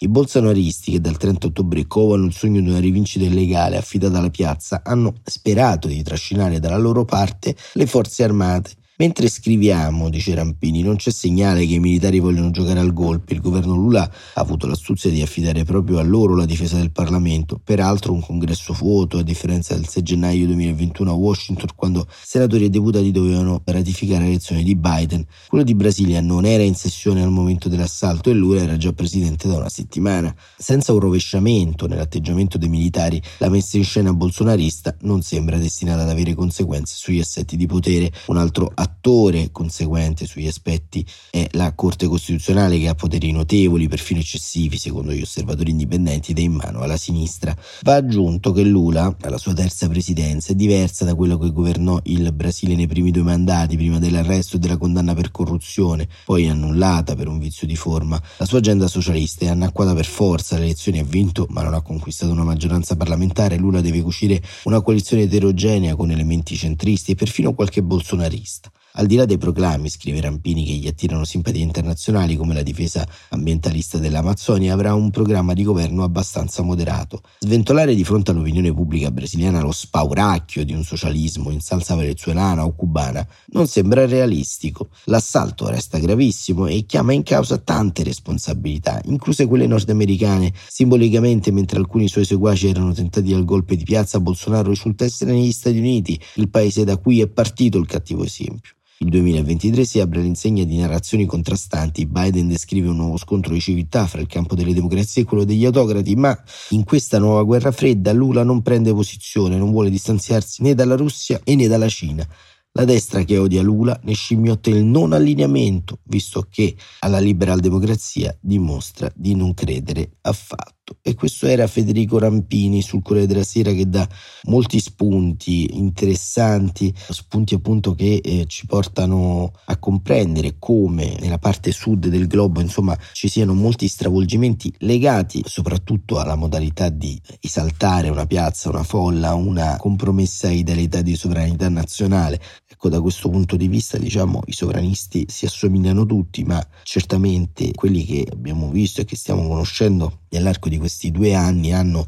I 0.00 0.08
bolsonaristi, 0.08 0.92
che 0.92 1.00
dal 1.00 1.16
30 1.16 1.46
ottobre 1.46 1.86
covano 1.86 2.26
il 2.26 2.34
sogno 2.34 2.60
di 2.60 2.68
una 2.68 2.80
rivincita 2.80 3.24
illegale 3.24 3.78
affidata 3.78 4.18
alla 4.18 4.28
piazza, 4.28 4.82
hanno 4.84 5.14
sperato 5.24 5.88
di 5.88 6.02
trascinare 6.02 6.58
dalla 6.58 6.76
loro 6.76 7.06
parte 7.06 7.56
le 7.72 7.86
forze 7.86 8.24
armate 8.24 8.72
Mentre 9.00 9.30
scriviamo, 9.30 10.10
dice 10.10 10.34
Rampini, 10.34 10.82
non 10.82 10.96
c'è 10.96 11.10
segnale 11.10 11.64
che 11.64 11.72
i 11.72 11.80
militari 11.80 12.18
vogliono 12.18 12.50
giocare 12.50 12.80
al 12.80 12.92
golpe. 12.92 13.32
Il 13.32 13.40
governo 13.40 13.74
Lula 13.74 14.02
ha 14.02 14.40
avuto 14.42 14.66
l'astuzia 14.66 15.08
di 15.08 15.22
affidare 15.22 15.64
proprio 15.64 16.00
a 16.00 16.02
loro 16.02 16.36
la 16.36 16.44
difesa 16.44 16.76
del 16.76 16.90
Parlamento. 16.90 17.58
Peraltro 17.64 18.12
un 18.12 18.20
congresso 18.20 18.74
vuoto, 18.74 19.16
a 19.16 19.22
differenza 19.22 19.74
del 19.74 19.88
6 19.88 20.02
gennaio 20.02 20.44
2021 20.48 21.12
a 21.12 21.14
Washington, 21.14 21.68
quando 21.74 22.06
senatori 22.10 22.66
e 22.66 22.68
deputati 22.68 23.10
dovevano 23.10 23.62
ratificare 23.64 24.24
l'elezione 24.24 24.62
di 24.62 24.76
Biden. 24.76 25.24
Quello 25.48 25.64
di 25.64 25.74
Brasilia 25.74 26.20
non 26.20 26.44
era 26.44 26.62
in 26.62 26.74
sessione 26.74 27.22
al 27.22 27.30
momento 27.30 27.70
dell'assalto 27.70 28.28
e 28.28 28.34
Lula 28.34 28.60
era 28.60 28.76
già 28.76 28.92
presidente 28.92 29.48
da 29.48 29.56
una 29.56 29.70
settimana. 29.70 30.34
Senza 30.58 30.92
un 30.92 31.00
rovesciamento 31.00 31.86
nell'atteggiamento 31.86 32.58
dei 32.58 32.68
militari, 32.68 33.18
la 33.38 33.48
messa 33.48 33.78
in 33.78 33.84
scena 33.84 34.12
bolsonarista 34.12 34.94
non 35.04 35.22
sembra 35.22 35.56
destinata 35.56 36.02
ad 36.02 36.10
avere 36.10 36.34
conseguenze 36.34 36.96
sugli 36.98 37.20
assetti 37.20 37.56
di 37.56 37.64
potere. 37.64 38.12
Un 38.26 38.36
altro 38.36 38.70
attore 38.74 38.88
attore 38.90 39.50
conseguente 39.52 40.26
sugli 40.26 40.46
aspetti 40.46 41.06
è 41.30 41.48
la 41.52 41.72
Corte 41.74 42.06
Costituzionale 42.06 42.78
che 42.78 42.88
ha 42.88 42.94
poteri 42.94 43.30
notevoli, 43.30 43.88
perfino 43.88 44.20
eccessivi, 44.20 44.76
secondo 44.76 45.12
gli 45.12 45.22
osservatori 45.22 45.70
indipendenti, 45.70 46.32
ed 46.32 46.38
è 46.38 46.42
in 46.42 46.52
mano 46.52 46.80
alla 46.80 46.96
sinistra. 46.96 47.56
Va 47.82 47.94
aggiunto 47.94 48.52
che 48.52 48.62
Lula, 48.62 49.16
alla 49.20 49.38
sua 49.38 49.54
terza 49.54 49.88
presidenza, 49.88 50.52
è 50.52 50.54
diversa 50.54 51.04
da 51.04 51.14
quello 51.14 51.38
che 51.38 51.52
governò 51.52 52.00
il 52.04 52.32
Brasile 52.32 52.74
nei 52.74 52.86
primi 52.86 53.10
due 53.10 53.22
mandati, 53.22 53.76
prima 53.76 53.98
dell'arresto 53.98 54.56
e 54.56 54.58
della 54.58 54.76
condanna 54.76 55.14
per 55.14 55.30
corruzione, 55.30 56.08
poi 56.24 56.48
annullata 56.48 57.14
per 57.14 57.28
un 57.28 57.38
vizio 57.38 57.66
di 57.66 57.76
forma. 57.76 58.20
La 58.38 58.44
sua 58.44 58.58
agenda 58.58 58.88
socialista 58.88 59.44
è 59.44 59.48
annacquata 59.48 59.94
per 59.94 60.06
forza, 60.06 60.56
le 60.56 60.64
elezioni 60.64 60.98
ha 60.98 61.04
vinto, 61.04 61.46
ma 61.50 61.62
non 61.62 61.74
ha 61.74 61.80
conquistato 61.80 62.32
una 62.32 62.44
maggioranza 62.44 62.96
parlamentare. 62.96 63.56
Lula 63.56 63.80
deve 63.80 64.02
cucire 64.02 64.42
una 64.64 64.80
coalizione 64.80 65.22
eterogenea 65.22 65.94
con 65.94 66.10
elementi 66.10 66.56
centristi 66.56 67.12
e 67.12 67.14
perfino 67.14 67.54
qualche 67.54 67.82
bolsonarista. 67.82 68.70
Al 68.94 69.06
di 69.06 69.14
là 69.14 69.24
dei 69.24 69.38
proclami, 69.38 69.88
scrive 69.88 70.20
Rampini, 70.20 70.64
che 70.64 70.72
gli 70.72 70.88
attirano 70.88 71.24
simpatie 71.24 71.62
internazionali 71.62 72.34
come 72.34 72.54
la 72.54 72.62
difesa 72.62 73.06
ambientalista 73.28 73.98
dell'Amazzonia, 73.98 74.74
avrà 74.74 74.94
un 74.94 75.10
programma 75.10 75.52
di 75.52 75.62
governo 75.62 76.02
abbastanza 76.02 76.62
moderato. 76.62 77.22
Sventolare 77.38 77.94
di 77.94 78.02
fronte 78.02 78.32
all'opinione 78.32 78.74
pubblica 78.74 79.12
brasiliana 79.12 79.60
lo 79.60 79.70
spauracchio 79.70 80.64
di 80.64 80.72
un 80.72 80.82
socialismo 80.82 81.50
in 81.50 81.60
salsa 81.60 81.94
venezuelana 81.94 82.64
o 82.64 82.74
cubana 82.74 83.24
non 83.52 83.68
sembra 83.68 84.06
realistico. 84.06 84.88
L'assalto 85.04 85.68
resta 85.68 85.98
gravissimo 85.98 86.66
e 86.66 86.84
chiama 86.84 87.12
in 87.12 87.22
causa 87.22 87.58
tante 87.58 88.02
responsabilità, 88.02 89.00
incluse 89.04 89.46
quelle 89.46 89.68
nordamericane. 89.68 90.52
Simbolicamente, 90.68 91.52
mentre 91.52 91.78
alcuni 91.78 92.08
suoi 92.08 92.24
seguaci 92.24 92.68
erano 92.68 92.92
tentati 92.92 93.32
al 93.32 93.44
golpe 93.44 93.76
di 93.76 93.84
piazza, 93.84 94.18
Bolsonaro 94.18 94.70
risulta 94.70 95.04
essere 95.04 95.30
negli 95.32 95.52
Stati 95.52 95.78
Uniti, 95.78 96.20
il 96.34 96.48
paese 96.48 96.82
da 96.82 96.96
cui 96.96 97.20
è 97.20 97.28
partito 97.28 97.78
il 97.78 97.86
cattivo 97.86 98.24
esempio. 98.24 98.74
Il 99.02 99.08
2023 99.08 99.86
si 99.86 99.98
apre 99.98 100.20
all'insegna 100.20 100.62
di 100.64 100.76
narrazioni 100.76 101.24
contrastanti. 101.24 102.04
Biden 102.04 102.48
descrive 102.48 102.88
un 102.88 102.96
nuovo 102.96 103.16
scontro 103.16 103.54
di 103.54 103.58
civiltà 103.58 104.06
fra 104.06 104.20
il 104.20 104.26
campo 104.26 104.54
delle 104.54 104.74
democrazie 104.74 105.22
e 105.22 105.24
quello 105.24 105.44
degli 105.44 105.64
autocrati, 105.64 106.14
ma 106.16 106.38
in 106.70 106.84
questa 106.84 107.18
nuova 107.18 107.42
guerra 107.42 107.72
fredda 107.72 108.12
Lula 108.12 108.42
non 108.42 108.60
prende 108.60 108.92
posizione, 108.92 109.56
non 109.56 109.70
vuole 109.70 109.88
distanziarsi 109.88 110.62
né 110.62 110.74
dalla 110.74 110.96
Russia 110.96 111.40
né 111.46 111.66
dalla 111.66 111.88
Cina. 111.88 112.28
La 112.72 112.84
destra 112.84 113.22
che 113.22 113.38
odia 113.38 113.62
Lula 113.62 113.98
ne 114.02 114.12
scimmiotta 114.12 114.68
il 114.68 114.84
non 114.84 115.14
allineamento, 115.14 116.00
visto 116.02 116.46
che 116.50 116.76
alla 116.98 117.20
liberal 117.20 117.60
democrazia 117.60 118.36
dimostra 118.38 119.10
di 119.14 119.34
non 119.34 119.54
credere 119.54 120.18
affatto 120.20 120.79
fatto. 120.90 120.96
E 121.02 121.14
questo 121.14 121.46
era 121.46 121.66
Federico 121.66 122.18
Rampini 122.18 122.82
sul 122.82 123.02
Corriere 123.02 123.26
della 123.26 123.44
Sera 123.44 123.72
che 123.72 123.88
dà 123.88 124.06
molti 124.44 124.80
spunti 124.80 125.76
interessanti, 125.76 126.92
spunti 127.08 127.54
appunto 127.54 127.94
che 127.94 128.20
eh, 128.22 128.44
ci 128.46 128.66
portano 128.66 129.52
a 129.66 129.76
comprendere 129.78 130.56
come 130.58 131.16
nella 131.20 131.38
parte 131.38 131.72
sud 131.72 132.08
del 132.08 132.26
globo 132.26 132.60
insomma 132.60 132.96
ci 133.12 133.28
siano 133.28 133.54
molti 133.54 133.88
stravolgimenti 133.88 134.72
legati 134.78 135.42
soprattutto 135.46 136.18
alla 136.18 136.34
modalità 136.34 136.88
di 136.88 137.20
esaltare 137.40 138.08
una 138.08 138.26
piazza, 138.26 138.68
una 138.68 138.82
folla, 138.82 139.34
una 139.34 139.76
compromessa 139.76 140.50
idealità 140.50 141.02
di 141.02 141.16
sovranità 141.16 141.68
nazionale. 141.68 142.40
Ecco, 142.82 142.88
da 142.88 143.02
questo 143.02 143.28
punto 143.28 143.56
di 143.56 143.68
vista, 143.68 143.98
diciamo, 143.98 144.40
i 144.46 144.52
sovranisti 144.52 145.26
si 145.28 145.44
assomigliano 145.44 146.06
tutti, 146.06 146.44
ma 146.44 146.66
certamente 146.82 147.72
quelli 147.72 148.06
che 148.06 148.26
abbiamo 148.32 148.70
visto 148.70 149.02
e 149.02 149.04
che 149.04 149.16
stiamo 149.16 149.46
conoscendo 149.46 150.20
nell'arco 150.30 150.70
di 150.70 150.78
questi 150.78 151.10
due 151.10 151.34
anni 151.34 151.74
hanno 151.74 152.06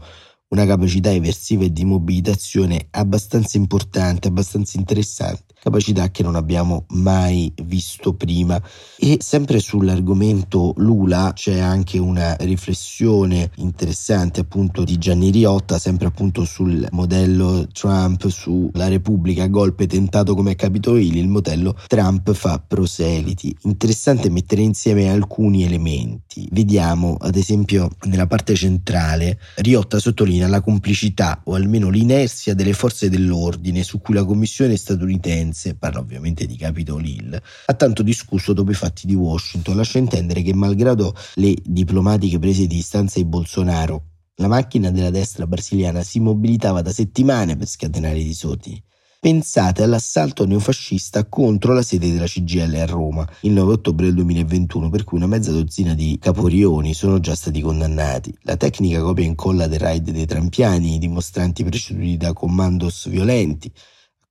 una 0.48 0.64
capacità 0.64 1.12
eversiva 1.12 1.64
e 1.64 1.72
di 1.72 1.84
mobilitazione 1.84 2.86
abbastanza 2.92 3.58
importante, 3.58 4.28
abbastanza 4.28 4.78
interessante 4.78 5.51
capacità 5.62 6.10
che 6.10 6.24
non 6.24 6.34
abbiamo 6.34 6.86
mai 6.88 7.52
visto 7.62 8.14
prima. 8.14 8.60
E 8.98 9.18
sempre 9.20 9.60
sull'argomento 9.60 10.74
Lula 10.78 11.30
c'è 11.34 11.60
anche 11.60 11.98
una 11.98 12.34
riflessione 12.40 13.48
interessante 13.56 14.40
appunto 14.40 14.82
di 14.82 14.98
Gianni 14.98 15.30
Riotta, 15.30 15.78
sempre 15.78 16.08
appunto 16.08 16.44
sul 16.44 16.84
modello 16.90 17.68
Trump 17.72 18.26
sulla 18.26 18.88
Repubblica, 18.88 19.46
golpe 19.46 19.86
tentato 19.86 20.34
come 20.34 20.56
Capitol 20.56 21.00
Hill, 21.00 21.14
il 21.14 21.28
modello 21.28 21.76
Trump 21.86 22.32
fa 22.32 22.58
proseliti. 22.58 23.56
Interessante 23.62 24.30
mettere 24.30 24.62
insieme 24.62 25.10
alcuni 25.10 25.62
elementi. 25.62 26.48
Vediamo 26.50 27.16
ad 27.20 27.36
esempio 27.36 27.88
nella 28.06 28.26
parte 28.26 28.56
centrale 28.56 29.38
Riotta 29.56 30.00
sottolinea 30.00 30.48
la 30.48 30.60
complicità 30.60 31.40
o 31.44 31.54
almeno 31.54 31.88
l'inerzia 31.88 32.54
delle 32.54 32.72
forze 32.72 33.08
dell'ordine 33.08 33.84
su 33.84 34.00
cui 34.00 34.14
la 34.14 34.24
Commissione 34.24 34.76
statunitense 34.76 35.50
statunitense, 35.52 35.74
parla 35.76 36.00
ovviamente 36.00 36.46
di 36.46 36.56
Capitol 36.56 37.04
Hill, 37.04 37.40
ha 37.66 37.74
tanto 37.74 38.02
discusso 38.02 38.52
dopo 38.52 38.70
i 38.70 38.74
fatti 38.74 39.06
di 39.06 39.14
Washington, 39.14 39.76
lascia 39.76 39.98
intendere 39.98 40.42
che 40.42 40.54
malgrado 40.54 41.14
le 41.34 41.54
diplomatiche 41.62 42.38
prese 42.38 42.66
di 42.66 42.76
distanza 42.76 43.18
di 43.18 43.26
Bolsonaro, 43.26 44.04
la 44.36 44.48
macchina 44.48 44.90
della 44.90 45.10
destra 45.10 45.46
brasiliana 45.46 46.02
si 46.02 46.18
mobilitava 46.18 46.82
da 46.82 46.90
settimane 46.90 47.56
per 47.56 47.68
scatenare 47.68 48.18
i 48.18 48.24
disordini. 48.24 48.82
Pensate 49.22 49.84
all'assalto 49.84 50.44
neofascista 50.44 51.26
contro 51.26 51.74
la 51.74 51.82
sede 51.82 52.10
della 52.10 52.26
CGL 52.26 52.74
a 52.74 52.86
Roma 52.86 53.24
il 53.42 53.52
9 53.52 53.74
ottobre 53.74 54.06
del 54.06 54.16
2021, 54.16 54.90
per 54.90 55.04
cui 55.04 55.18
una 55.18 55.28
mezza 55.28 55.52
dozzina 55.52 55.94
di 55.94 56.18
caporioni 56.20 56.92
sono 56.92 57.20
già 57.20 57.36
stati 57.36 57.60
condannati. 57.60 58.36
La 58.40 58.56
tecnica 58.56 59.00
copia 59.00 59.22
e 59.22 59.28
incolla 59.28 59.68
del 59.68 59.78
raid 59.78 60.10
dei 60.10 60.26
trampiani, 60.26 60.96
i 60.96 60.98
dimostranti 60.98 61.62
preceduti 61.62 62.16
da 62.16 62.32
commandos 62.32 63.08
violenti, 63.08 63.72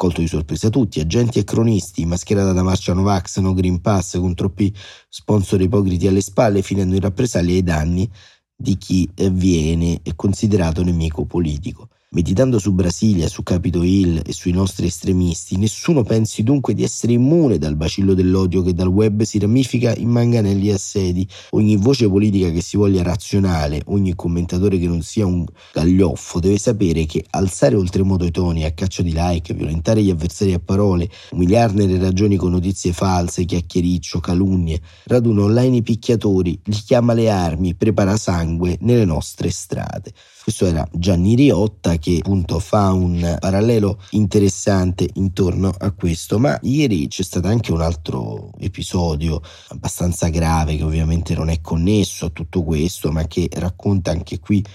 colto 0.02 0.22
di 0.22 0.28
sorpresa 0.28 0.72
tutti, 0.72 1.00
agenti 1.00 1.38
e 1.38 1.44
cronisti, 1.44 2.08
mascherata 2.08 2.54
da 2.54 2.64
marcia 2.64 2.92
Novax, 2.92 3.38
no 3.38 3.54
Green 3.54 3.82
Pass, 3.82 4.18
con 4.18 4.34
troppi 4.34 4.74
sponsor 5.08 5.62
ipocriti 5.62 6.08
alle 6.08 6.22
spalle, 6.22 6.64
finendo 6.64 6.96
in 6.96 7.02
rappresaglie 7.02 7.54
ai 7.54 7.62
danni 7.62 8.10
di 8.56 8.78
chi 8.78 9.08
viene 9.30 10.02
considerato 10.16 10.84
nemico 10.84 11.26
politico. 11.26 11.90
Meditando 12.14 12.60
su 12.60 12.74
Brasilia, 12.74 13.30
su 13.30 13.42
Capitol 13.42 13.86
Hill 13.86 14.22
e 14.26 14.34
sui 14.34 14.52
nostri 14.52 14.88
estremisti, 14.88 15.56
nessuno 15.56 16.04
pensi 16.04 16.44
dunque 16.44 16.74
di 16.74 16.84
essere 16.84 17.14
immune 17.14 17.58
dal 17.58 17.78
bacillo 17.78 18.14
dell'odio 18.14 18.62
che 18.64 18.74
dal 18.74 18.90
web 18.90 19.22
si 19.22 19.40
ramifica 19.40 19.96
in 19.96 20.10
manganelli 20.10 20.68
e 20.68 20.74
assedi. 20.74 21.26
Ogni 21.52 21.78
voce 21.78 22.10
politica 22.10 22.52
che 22.52 22.60
si 22.60 22.76
voglia 22.76 23.02
razionale, 23.02 23.82
ogni 23.86 24.14
commentatore 24.14 24.78
che 24.78 24.88
non 24.88 25.02
sia 25.04 25.26
un 25.26 25.46
gaglioffo, 25.72 26.42
deve 26.42 26.58
sapere 26.58 27.06
che 27.06 27.24
alzare 27.30 27.78
oltremodo 27.78 28.26
i 28.26 28.32
toni 28.32 28.66
a 28.66 28.74
caccia 28.74 29.04
di 29.04 29.14
like, 29.16 29.54
violentare 29.54 30.04
gli 30.04 30.10
avversari 30.10 30.52
a 30.52 30.60
parole, 30.60 31.10
umiliarne 31.30 31.86
le 31.86 31.98
ragioni 31.98 32.36
con 32.36 32.52
notizie 32.52 32.92
false, 32.92 33.46
chiacchiericcio, 33.46 34.20
calunnie, 34.20 34.82
raduna 35.06 35.44
online 35.44 35.78
i 35.78 35.82
picchiatori, 35.82 36.60
li 36.62 36.76
chiama 36.76 37.14
le 37.14 37.30
armi, 37.30 37.74
prepara 37.74 38.18
sangue 38.18 38.78
nelle 38.82 39.06
nostre 39.06 39.50
strade. 39.50 40.12
Questo 40.44 40.66
era 40.66 40.88
Gianni 40.92 41.36
Riotta 41.36 41.98
che 41.98 42.18
appunto 42.18 42.58
fa 42.60 42.92
un 42.92 43.38
parallelo 43.40 44.02
interessante 44.12 45.08
intorno 45.14 45.72
a 45.78 45.92
questo, 45.92 46.40
ma 46.40 46.58
ieri 46.64 47.08
c'è 47.08 47.22
stato 47.22 47.48
anche 47.48 47.72
un 47.72 47.82
altro 47.82 48.50
episodio 48.58 49.40
abbastanza 49.68 50.30
grave 50.30 50.78
che 50.78 50.84
ovviamente 50.84 51.36
non 51.36 51.50
è 51.50 51.62
connesso 51.62 52.26
a 52.26 52.30
tutto 52.30 52.64
questo, 52.64 53.12
ma 53.12 53.28
che 53.28 53.50
racconta 53.52 54.10
anche 54.10 54.40
qui 54.40 54.66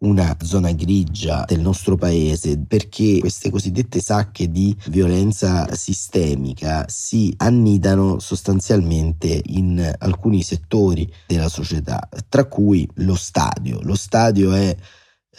una 0.00 0.36
zona 0.40 0.70
grigia 0.70 1.44
del 1.44 1.60
nostro 1.60 1.96
paese 1.96 2.56
perché 2.58 3.18
queste 3.18 3.50
cosiddette 3.50 4.00
sacche 4.00 4.48
di 4.48 4.76
violenza 4.86 5.74
sistemica 5.74 6.84
si 6.86 7.34
annidano 7.38 8.20
sostanzialmente 8.20 9.42
in 9.46 9.96
alcuni 9.98 10.42
settori 10.42 11.12
della 11.26 11.48
società, 11.48 12.08
tra 12.28 12.44
cui 12.44 12.88
lo 12.96 13.16
stadio. 13.16 13.80
Lo 13.82 13.96
stadio 13.96 14.52
è 14.52 14.76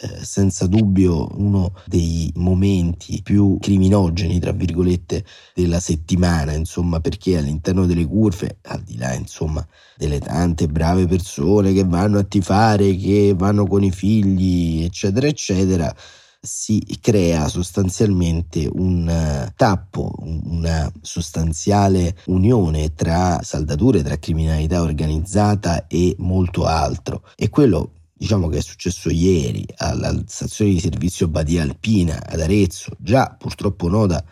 eh, 0.02 0.24
senza 0.24 0.66
dubbio 0.66 1.28
uno 1.36 1.74
dei 1.84 2.32
momenti 2.36 3.20
più 3.22 3.58
criminogeni, 3.60 4.38
tra 4.38 4.52
virgolette, 4.52 5.24
della 5.54 5.78
settimana, 5.78 6.52
insomma, 6.52 7.00
perché 7.00 7.36
all'interno 7.36 7.84
delle 7.84 8.06
curve, 8.06 8.58
al 8.62 8.80
di 8.80 8.96
là, 8.96 9.12
insomma, 9.12 9.66
delle 9.96 10.18
tante 10.18 10.68
brave 10.68 11.06
persone 11.06 11.74
che 11.74 11.84
vanno 11.84 12.18
a 12.18 12.24
tifare, 12.24 12.96
che 12.96 13.34
vanno 13.36 13.66
con 13.66 13.84
i 13.84 13.90
figli, 13.90 14.84
eccetera, 14.84 15.26
eccetera, 15.26 15.94
si 16.40 16.82
crea 17.02 17.48
sostanzialmente 17.48 18.66
un 18.72 19.06
eh, 19.06 19.52
tappo, 19.54 20.14
una 20.22 20.90
sostanziale 21.02 22.16
unione 22.26 22.94
tra 22.94 23.40
saldature, 23.42 24.02
tra 24.02 24.18
criminalità 24.18 24.80
organizzata 24.80 25.86
e 25.86 26.14
molto 26.18 26.64
altro. 26.64 27.24
E 27.36 27.50
quello 27.50 27.99
diciamo 28.20 28.48
che 28.48 28.58
è 28.58 28.60
successo 28.60 29.08
ieri 29.08 29.64
alla 29.78 30.14
stazione 30.26 30.72
di 30.72 30.78
servizio 30.78 31.26
Badia 31.26 31.62
Alpina 31.62 32.22
ad 32.22 32.40
Arezzo, 32.40 32.94
già 32.98 33.34
purtroppo 33.38 33.88
nota 33.88 34.22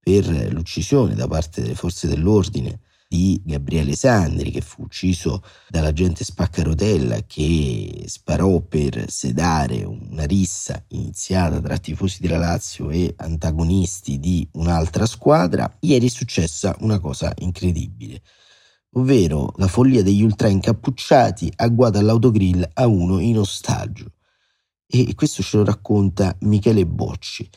per 0.00 0.26
l'uccisione 0.50 1.14
da 1.14 1.28
parte 1.28 1.60
delle 1.60 1.74
forze 1.74 2.08
dell'ordine 2.08 2.80
di 3.06 3.38
Gabriele 3.44 3.94
Sandri 3.94 4.50
che 4.50 4.62
fu 4.62 4.80
ucciso 4.84 5.42
dall'agente 5.68 6.24
Spaccarotella 6.24 7.20
che 7.26 8.04
sparò 8.06 8.60
per 8.60 9.10
sedare 9.10 9.84
una 9.84 10.24
rissa 10.24 10.82
iniziata 10.88 11.60
tra 11.60 11.76
tifosi 11.76 12.22
della 12.22 12.38
Lazio 12.38 12.88
e 12.88 13.12
antagonisti 13.14 14.18
di 14.18 14.48
un'altra 14.52 15.04
squadra, 15.04 15.76
ieri 15.80 16.06
è 16.06 16.10
successa 16.10 16.74
una 16.80 16.98
cosa 16.98 17.30
incredibile 17.40 18.22
ovvero 18.92 19.52
la 19.56 19.68
follia 19.68 20.02
degli 20.02 20.22
ultra 20.22 20.48
incappucciati 20.48 21.52
agguata 21.56 21.98
all'autogrill 21.98 22.68
a 22.74 22.86
uno 22.86 23.18
in 23.20 23.38
ostaggio. 23.38 24.12
E 24.86 25.14
questo 25.14 25.42
ce 25.42 25.58
lo 25.58 25.64
racconta 25.64 26.34
Michele 26.40 26.86
Bocci, 26.86 27.48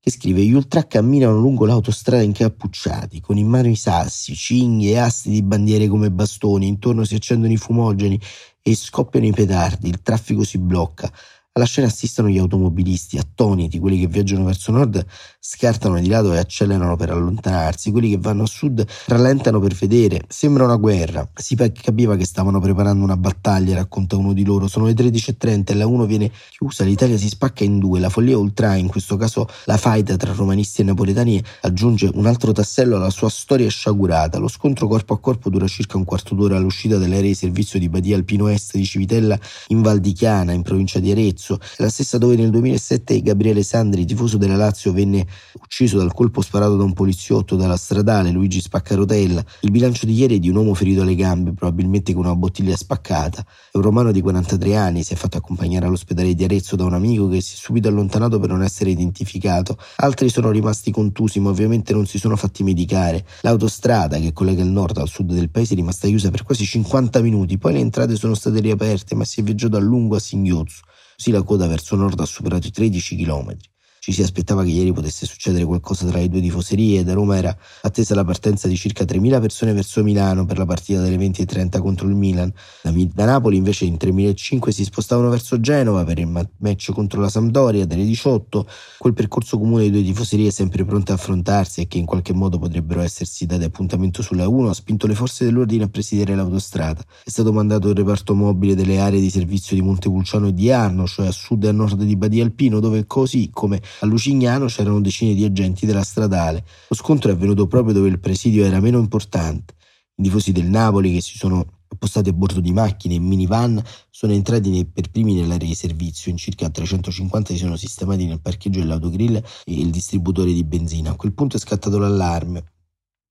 che 0.00 0.10
scrive: 0.10 0.42
Gli 0.42 0.54
ultra 0.54 0.86
camminano 0.86 1.38
lungo 1.38 1.66
l'autostrada 1.66 2.22
incappucciati, 2.22 3.20
con 3.20 3.36
in 3.36 3.48
mano 3.48 3.68
i 3.68 3.76
sassi, 3.76 4.34
cinghie 4.34 4.92
e 4.92 4.98
asti 4.98 5.30
di 5.30 5.42
bandiere 5.42 5.86
come 5.88 6.10
bastoni, 6.10 6.66
intorno 6.66 7.04
si 7.04 7.16
accendono 7.16 7.52
i 7.52 7.58
fumogeni 7.58 8.18
e 8.62 8.74
scoppiano 8.74 9.26
i 9.26 9.32
petardi, 9.32 9.88
il 9.88 10.00
traffico 10.00 10.44
si 10.44 10.58
blocca. 10.58 11.12
Alla 11.58 11.66
scena 11.66 11.88
assistono 11.88 12.28
gli 12.28 12.38
automobilisti, 12.38 13.18
attoniti, 13.18 13.80
quelli 13.80 13.98
che 13.98 14.06
viaggiano 14.06 14.44
verso 14.44 14.70
nord 14.70 15.04
scartano 15.40 15.98
di 15.98 16.06
lato 16.06 16.32
e 16.32 16.38
accelerano 16.38 16.94
per 16.94 17.10
allontanarsi, 17.10 17.90
quelli 17.90 18.10
che 18.10 18.18
vanno 18.20 18.44
a 18.44 18.46
sud 18.46 18.86
rallentano 19.06 19.58
per 19.58 19.74
vedere. 19.74 20.22
Sembra 20.28 20.62
una 20.62 20.76
guerra. 20.76 21.28
Si 21.34 21.56
capiva 21.56 22.14
che 22.14 22.24
stavano 22.24 22.60
preparando 22.60 23.02
una 23.02 23.16
battaglia, 23.16 23.74
racconta 23.74 24.16
uno 24.16 24.34
di 24.34 24.44
loro. 24.44 24.68
Sono 24.68 24.86
le 24.86 24.92
13.30 24.92 25.64
e 25.72 25.74
la 25.74 25.88
1 25.88 26.06
viene 26.06 26.30
chiusa, 26.50 26.84
l'Italia 26.84 27.18
si 27.18 27.26
spacca 27.26 27.64
in 27.64 27.80
due, 27.80 27.98
la 27.98 28.08
follia 28.08 28.38
ultra, 28.38 28.76
in 28.76 28.86
questo 28.86 29.16
caso 29.16 29.48
la 29.64 29.76
faida 29.76 30.16
tra 30.16 30.32
romanisti 30.32 30.82
e 30.82 30.84
napoletani 30.84 31.42
aggiunge 31.62 32.08
un 32.14 32.26
altro 32.26 32.52
tassello 32.52 32.94
alla 32.94 33.10
sua 33.10 33.30
storia 33.30 33.68
sciagurata. 33.68 34.38
Lo 34.38 34.46
scontro 34.46 34.86
corpo 34.86 35.14
a 35.14 35.18
corpo 35.18 35.50
dura 35.50 35.66
circa 35.66 35.96
un 35.96 36.04
quarto 36.04 36.36
d'ora 36.36 36.56
all'uscita 36.56 36.98
dell'aereo 36.98 37.30
di 37.30 37.34
servizio 37.34 37.80
di 37.80 37.88
Badia 37.88 38.14
Alpino 38.14 38.46
Est 38.46 38.76
di 38.76 38.84
Civitella 38.84 39.36
in 39.68 39.82
Val 39.82 39.98
di 39.98 40.12
Chiana, 40.12 40.52
in 40.52 40.62
provincia 40.62 41.00
di 41.00 41.10
Arezzo, 41.10 41.46
la 41.76 41.88
stessa 41.88 42.18
dove 42.18 42.34
nel 42.34 42.50
2007 42.50 43.22
Gabriele 43.22 43.62
Sandri, 43.62 44.04
tifoso 44.04 44.36
della 44.36 44.56
Lazio, 44.56 44.92
venne 44.92 45.24
ucciso 45.54 45.98
dal 45.98 46.12
colpo 46.12 46.42
sparato 46.42 46.76
da 46.76 46.82
un 46.82 46.92
poliziotto 46.92 47.54
dalla 47.54 47.76
stradale 47.76 48.30
Luigi 48.30 48.60
Spaccarotella. 48.60 49.44
Il 49.60 49.70
bilancio 49.70 50.04
di 50.04 50.14
ieri 50.14 50.36
è 50.36 50.38
di 50.38 50.48
un 50.48 50.56
uomo 50.56 50.74
ferito 50.74 51.02
alle 51.02 51.14
gambe, 51.14 51.52
probabilmente 51.52 52.12
con 52.12 52.24
una 52.24 52.34
bottiglia 52.34 52.76
spaccata. 52.76 53.44
È 53.70 53.76
un 53.76 53.82
romano 53.82 54.10
di 54.10 54.20
43 54.20 54.76
anni, 54.76 55.02
si 55.04 55.12
è 55.12 55.16
fatto 55.16 55.36
accompagnare 55.36 55.86
all'ospedale 55.86 56.34
di 56.34 56.44
Arezzo 56.44 56.76
da 56.76 56.84
un 56.84 56.94
amico 56.94 57.28
che 57.28 57.40
si 57.40 57.54
è 57.54 57.56
subito 57.58 57.88
allontanato 57.88 58.38
per 58.38 58.50
non 58.50 58.62
essere 58.62 58.90
identificato. 58.90 59.78
Altri 59.96 60.28
sono 60.28 60.50
rimasti 60.50 60.90
contusi, 60.90 61.38
ma 61.40 61.50
ovviamente 61.50 61.92
non 61.92 62.06
si 62.06 62.18
sono 62.18 62.36
fatti 62.36 62.62
medicare. 62.62 63.24
L'autostrada 63.42 64.18
che 64.18 64.32
collega 64.32 64.62
il 64.62 64.70
nord 64.70 64.96
al 64.98 65.08
sud 65.08 65.32
del 65.32 65.50
paese 65.50 65.74
è 65.74 65.76
rimasta 65.76 66.08
chiusa 66.08 66.30
per 66.30 66.42
quasi 66.42 66.64
50 66.64 67.20
minuti, 67.20 67.58
poi 67.58 67.74
le 67.74 67.80
entrate 67.80 68.16
sono 68.16 68.34
state 68.34 68.60
riaperte, 68.60 69.14
ma 69.14 69.24
si 69.24 69.40
è 69.40 69.42
viaggiato 69.42 69.76
a 69.76 69.80
lungo 69.80 70.16
a 70.16 70.20
singhiozzo. 70.20 70.82
Così 71.18 71.32
la 71.32 71.42
coda 71.42 71.66
verso 71.66 71.96
nord 71.96 72.20
ha 72.20 72.24
superato 72.24 72.68
i 72.68 72.70
13 72.70 73.16
chilometri. 73.16 73.68
Ci 74.00 74.12
si 74.12 74.22
aspettava 74.22 74.62
che 74.64 74.70
ieri 74.70 74.92
potesse 74.92 75.26
succedere 75.26 75.64
qualcosa 75.64 76.06
tra 76.06 76.18
le 76.18 76.28
due 76.28 76.40
tifoserie. 76.40 77.04
Da 77.04 77.12
Roma 77.12 77.36
era 77.36 77.56
attesa 77.82 78.14
la 78.14 78.24
partenza 78.24 78.68
di 78.68 78.76
circa 78.76 79.04
3.000 79.04 79.40
persone 79.40 79.72
verso 79.72 80.02
Milano 80.02 80.44
per 80.44 80.58
la 80.58 80.64
partita 80.64 81.00
delle 81.00 81.16
20.30 81.16 81.80
contro 81.80 82.08
il 82.08 82.14
Milan. 82.14 82.52
Da, 82.82 83.24
Napoli 83.24 83.56
invece 83.56 83.84
in 83.84 83.94
3.500 83.94 84.68
si 84.68 84.84
spostavano 84.84 85.28
verso 85.28 85.60
Genova 85.60 86.04
per 86.04 86.18
il 86.18 86.48
match 86.58 86.92
contro 86.92 87.20
la 87.20 87.28
Sampdoria 87.28 87.86
delle 87.86 88.04
18. 88.04 88.66
Quel 88.98 89.14
percorso 89.14 89.58
comune 89.58 89.82
dei 89.82 89.90
due 89.90 90.02
tifoserie 90.02 90.50
sempre 90.50 90.84
pronte 90.84 91.12
a 91.12 91.16
affrontarsi 91.16 91.82
e 91.82 91.86
che 91.86 91.98
in 91.98 92.06
qualche 92.06 92.32
modo 92.32 92.58
potrebbero 92.58 93.00
essersi 93.00 93.46
date 93.46 93.64
appuntamento 93.64 94.22
sulla 94.22 94.48
1 94.48 94.70
ha 94.70 94.74
spinto 94.74 95.06
le 95.06 95.14
forze 95.14 95.44
dell'ordine 95.44 95.84
a 95.84 95.88
presidiare 95.88 96.34
l'autostrada. 96.34 97.04
È 97.24 97.30
stato 97.30 97.52
mandato 97.52 97.88
il 97.88 97.94
reparto 97.94 98.34
mobile 98.34 98.74
delle 98.74 98.98
aree 98.98 99.20
di 99.20 99.30
servizio 99.30 99.76
di 99.76 99.82
Montepulciano 99.82 100.48
e 100.48 100.54
di 100.54 100.70
Arno, 100.70 101.06
cioè 101.06 101.26
a 101.26 101.32
sud 101.32 101.64
e 101.64 101.68
a 101.68 101.72
nord 101.72 102.02
di 102.02 102.16
Badia 102.16 102.44
Alpino, 102.44 102.80
dove 102.80 103.06
così 103.06 103.50
come 103.52 103.80
a 104.00 104.06
Lucignano 104.06 104.66
c'erano 104.66 105.00
decine 105.00 105.34
di 105.34 105.44
agenti 105.44 105.86
della 105.86 106.02
stradale. 106.02 106.64
Lo 106.88 106.94
scontro 106.94 107.30
è 107.30 107.34
avvenuto 107.34 107.66
proprio 107.66 107.94
dove 107.94 108.08
il 108.08 108.20
presidio 108.20 108.64
era 108.64 108.80
meno 108.80 108.98
importante. 108.98 109.74
I 110.16 110.22
tifosi 110.22 110.52
del 110.52 110.66
Napoli 110.66 111.14
che 111.14 111.20
si 111.20 111.36
sono 111.36 111.64
appostati 111.88 112.28
a 112.28 112.32
bordo 112.32 112.60
di 112.60 112.72
macchine 112.72 113.14
e 113.14 113.18
minivan 113.18 113.82
sono 114.10 114.32
entrati 114.32 114.86
per 114.92 115.10
primi 115.10 115.34
nell'area 115.34 115.68
di 115.68 115.74
servizio. 115.74 116.30
In 116.30 116.36
circa 116.36 116.68
350 116.68 117.52
si 117.52 117.58
sono 117.58 117.76
sistemati 117.76 118.26
nel 118.26 118.40
parcheggio 118.40 118.80
dell'autogrill 118.80 119.36
e 119.36 119.42
il 119.64 119.90
distributore 119.90 120.52
di 120.52 120.64
benzina. 120.64 121.10
A 121.10 121.16
quel 121.16 121.32
punto 121.32 121.56
è 121.56 121.60
scattato 121.60 121.98
l'allarme 121.98 122.64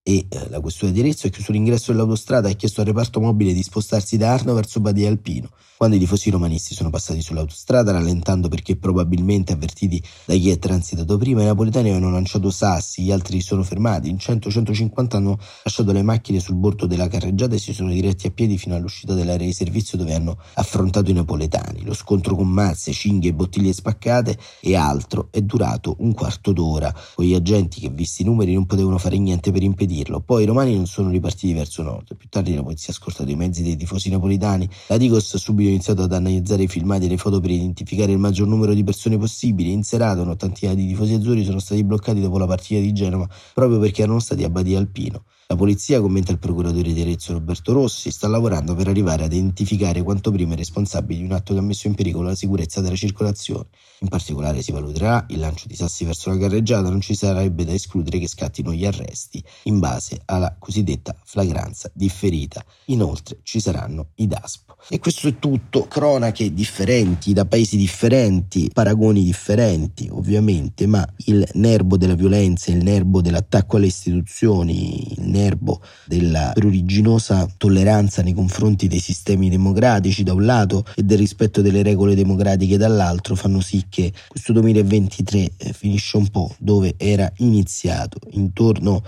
e 0.08 0.26
eh, 0.30 0.48
la 0.48 0.62
questura 0.62 0.90
di 0.90 1.02
Arezzo 1.02 1.28
ha 1.28 1.30
chiuso 1.30 1.52
l'ingresso 1.52 1.92
dell'autostrada 1.92 2.48
e 2.48 2.52
ha 2.52 2.56
chiesto 2.56 2.80
al 2.80 2.88
reparto 2.88 3.20
mobile 3.20 3.52
di 3.52 3.62
spostarsi 3.62 4.16
da 4.16 4.32
Arno 4.32 4.54
verso 4.54 4.80
Badia 4.80 5.10
Alpino. 5.10 5.50
Quando 5.76 5.98
i 5.98 6.00
tifosi 6.00 6.30
romanisti 6.30 6.74
sono 6.74 6.90
passati 6.90 7.22
sull'autostrada, 7.22 7.92
rallentando 7.92 8.48
perché 8.48 8.78
probabilmente 8.78 9.52
avvertiti 9.52 10.02
da 10.26 10.34
chi 10.34 10.50
è 10.50 10.58
transitato 10.58 11.18
prima, 11.18 11.44
i 11.44 11.46
napoletani 11.46 11.90
avevano 11.90 12.12
lanciato 12.12 12.50
sassi, 12.50 13.04
gli 13.04 13.12
altri 13.12 13.42
si 13.42 13.48
sono 13.48 13.64
fermati, 13.64 14.10
in 14.10 14.16
100-150 14.16 15.18
hanno 15.18 15.38
lasciato 15.64 15.92
le 15.92 16.02
macchine 16.02 16.40
sul 16.40 16.56
bordo 16.56 16.88
della 16.88 17.10
carreggiata 17.10 17.56
e 17.56 17.60
si 17.60 17.74
sono 17.74 17.92
diretti 17.92 18.28
a 18.28 18.32
piedi 18.32 18.58
fino 18.58 18.76
all'uscita 18.76 19.14
dell'area 19.14 19.46
di 19.46 19.54
servizio 19.54 19.98
dove 19.98 20.16
hanno 20.16 20.40
affrontato 20.54 21.12
i 21.12 21.14
napoletani. 21.14 21.84
Lo 21.84 21.94
scontro 21.94 22.36
con 22.36 22.48
mazze, 22.48 22.94
cinghie, 22.94 23.34
bottiglie 23.34 23.74
spaccate 23.74 24.36
e 24.62 24.76
altro 24.76 25.28
è 25.32 25.42
durato 25.42 25.98
un 26.00 26.14
quarto 26.14 26.54
d'ora, 26.54 26.92
con 27.14 27.26
gli 27.26 27.36
agenti 27.36 27.82
che 27.82 27.90
visti 27.90 28.22
i 28.22 28.26
numeri 28.26 28.54
non 28.54 28.66
potevano 28.66 28.98
fare 28.98 29.18
niente 29.20 29.52
per 29.52 29.62
impedire 29.62 29.96
dirlo. 29.98 30.20
Poi 30.20 30.44
i 30.44 30.46
romani 30.46 30.76
non 30.76 30.86
sono 30.86 31.10
ripartiti 31.10 31.54
verso 31.54 31.82
nord. 31.84 32.16
Più 32.16 32.28
tardi 32.30 32.54
la 32.54 32.64
polizia 32.64 32.94
ha 32.94 32.96
scortato 32.96 33.30
i 33.30 33.36
mezzi 33.36 33.64
dei 33.64 33.76
tifosi 33.76 34.10
napolitani. 34.10 34.70
La 34.88 34.98
Digos 34.98 35.34
ha 35.34 35.38
subito 35.38 35.70
iniziato 35.70 36.04
ad 36.04 36.14
analizzare 36.14 36.64
i 36.64 36.68
filmati 36.68 37.06
e 37.06 37.10
le 37.10 37.18
foto 37.18 37.40
per 37.40 37.52
identificare 37.52 38.12
il 38.12 38.20
maggior 38.20 38.48
numero 38.48 38.74
di 38.74 38.84
persone 38.84 39.18
possibili. 39.18 39.72
In 39.72 39.84
serata 39.84 40.22
un'ottantina 40.22 40.74
di 40.74 40.88
tifosi 40.88 41.14
azzurri 41.14 41.44
sono 41.44 41.60
stati 41.60 41.84
bloccati 41.84 42.22
dopo 42.22 42.38
la 42.38 42.48
partita 42.48 42.80
di 42.80 42.94
Genova 42.94 43.28
proprio 43.54 43.80
perché 43.80 44.04
erano 44.04 44.20
stati 44.20 44.44
a 44.44 44.50
Badia 44.50 44.78
Alpino. 44.78 45.24
La 45.50 45.56
polizia, 45.56 46.02
commenta 46.02 46.34
il 46.34 46.40
procuratore 46.40 46.92
di 46.92 47.00
Arezzo 47.00 47.32
Roberto 47.32 47.72
Rossi, 47.72 48.12
sta 48.12 48.28
lavorando 48.28 48.76
per 48.76 48.90
arrivare 48.90 49.24
ad 49.24 49.32
identificare 49.32 50.04
quanto 50.04 50.30
prima 50.30 50.56
i 50.56 50.58
responsabili 50.58 51.22
di 51.22 51.26
un 51.26 51.32
atto 51.32 51.54
che 51.54 51.60
ha 51.60 51.64
messo 51.64 51.88
in 51.88 51.96
pericolo 51.96 52.28
la 52.28 52.36
sicurezza 52.36 52.82
della 52.82 52.98
circolazione. 52.98 53.68
In 54.00 54.10
particolare 54.10 54.62
si 54.62 54.74
valuterà 54.74 55.26
il 55.30 55.40
lancio 55.40 55.68
di 55.70 55.76
sassi 55.76 56.04
verso 56.04 56.32
la 56.32 56.38
carreggiata, 56.38 56.90
non 56.90 57.00
ci 57.00 57.16
sarebbe 57.16 57.64
da 57.64 57.72
escludere 57.72 58.20
che 58.20 58.28
scattino 58.28 58.74
gli 58.74 58.86
arresti 58.86 59.42
in 59.64 59.80
base 59.80 60.22
alla 60.26 60.54
cosiddetta 60.60 61.16
flagranza 61.24 61.90
differita. 61.94 62.62
Inoltre 62.88 63.40
ci 63.44 63.62
saranno 63.62 64.10
i 64.16 64.28
DASPO. 64.28 64.76
E 64.90 65.00
questo 65.00 65.30
è 65.30 65.40
tutto, 65.40 65.88
cronache 65.88 66.54
differenti 66.54 67.32
da 67.32 67.46
paesi 67.46 67.78
differenti, 67.78 68.70
paragoni 68.72 69.24
differenti 69.24 70.10
ovviamente, 70.12 70.88
ma 70.88 71.08
il 71.26 71.48
nervo 71.54 71.96
della 71.96 72.16
violenza, 72.16 72.70
il 72.70 72.84
nervo 72.84 73.22
dell'attacco 73.22 73.78
alle 73.78 73.88
istituzioni, 73.88 75.14
il 75.14 75.36
nervo 75.38 75.82
della 76.06 76.52
pruriginosa 76.54 77.48
tolleranza 77.58 78.22
nei 78.22 78.34
confronti 78.34 78.88
dei 78.88 79.00
sistemi 79.00 79.50
democratici 79.50 80.24
da 80.24 80.34
un 80.34 80.46
lato 80.46 80.86
e 80.96 81.04
del 81.04 81.18
rispetto 81.18 81.62
delle 81.62 81.84
regole 81.84 82.16
democratiche 82.16 82.78
dall'altro 82.78 83.36
fanno 83.36 83.62
sì 83.62 83.86
che 83.90 84.12
questo 84.28 84.54
2023 84.54 85.52
eh, 85.58 85.74
finisce 85.74 86.18
un 86.18 86.28
po' 86.30 86.56
dove 86.58 86.96
era 86.98 87.32
iniziato, 87.38 88.20
intorno 88.32 89.04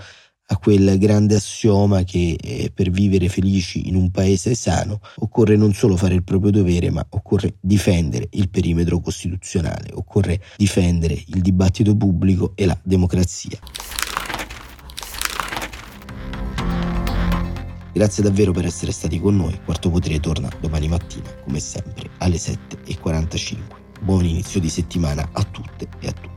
a 0.52 0.58
quel 0.58 0.98
grande 0.98 1.36
assioma 1.36 2.02
che 2.02 2.36
eh, 2.40 2.72
per 2.74 2.90
vivere 2.90 3.28
felici 3.28 3.88
in 3.88 3.94
un 3.94 4.10
paese 4.10 4.54
sano 4.54 5.00
occorre 5.16 5.56
non 5.56 5.72
solo 5.72 5.96
fare 5.96 6.14
il 6.14 6.24
proprio 6.24 6.50
dovere, 6.50 6.90
ma 6.90 7.04
occorre 7.10 7.54
difendere 7.60 8.28
il 8.32 8.48
perimetro 8.48 9.00
costituzionale, 9.00 9.90
occorre 9.92 10.40
difendere 10.56 11.14
il 11.14 11.40
dibattito 11.40 11.96
pubblico 11.96 12.52
e 12.56 12.66
la 12.66 12.78
democrazia. 12.82 13.58
Grazie 17.92 18.22
davvero 18.22 18.52
per 18.52 18.66
essere 18.66 18.92
stati 18.92 19.18
con 19.18 19.36
noi. 19.36 19.58
Quarto 19.64 19.90
Potere 19.90 20.20
torna 20.20 20.48
domani 20.60 20.86
mattina, 20.88 21.28
come 21.44 21.58
sempre, 21.58 22.10
alle 22.18 22.36
7.45. 22.36 23.58
Buon 24.00 24.24
inizio 24.24 24.60
di 24.60 24.68
settimana 24.68 25.28
a 25.32 25.42
tutte 25.42 25.88
e 25.98 26.06
a 26.06 26.12
tutti. 26.12 26.28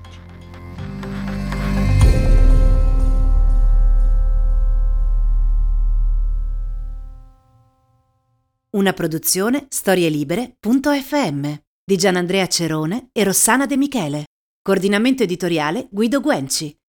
Una 8.71 8.93
produzione 8.93 9.67
storielibere.fm 9.69 11.53
di 11.85 11.95
Gianandrea 11.95 12.47
Cerone 12.47 13.09
e 13.11 13.23
Rossana 13.23 13.67
De 13.67 13.77
Michele. 13.77 14.23
Coordinamento 14.63 15.21
editoriale 15.21 15.87
Guido 15.91 16.19
Guenci. 16.21 16.75